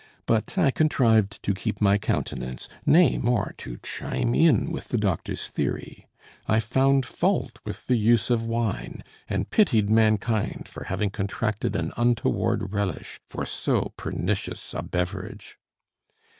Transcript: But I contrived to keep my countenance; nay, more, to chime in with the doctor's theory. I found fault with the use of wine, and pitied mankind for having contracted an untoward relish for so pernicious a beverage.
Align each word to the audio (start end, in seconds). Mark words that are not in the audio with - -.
But 0.25 0.57
I 0.57 0.71
contrived 0.71 1.43
to 1.43 1.53
keep 1.53 1.79
my 1.79 1.99
countenance; 1.99 2.67
nay, 2.87 3.19
more, 3.19 3.53
to 3.59 3.77
chime 3.83 4.33
in 4.33 4.71
with 4.71 4.87
the 4.87 4.97
doctor's 4.97 5.47
theory. 5.47 6.07
I 6.47 6.59
found 6.59 7.05
fault 7.05 7.59
with 7.65 7.85
the 7.85 7.97
use 7.97 8.31
of 8.31 8.47
wine, 8.47 9.03
and 9.29 9.51
pitied 9.51 9.91
mankind 9.91 10.67
for 10.67 10.85
having 10.85 11.11
contracted 11.11 11.75
an 11.75 11.91
untoward 11.97 12.73
relish 12.73 13.19
for 13.27 13.45
so 13.45 13.93
pernicious 13.95 14.73
a 14.73 14.81
beverage. 14.81 15.59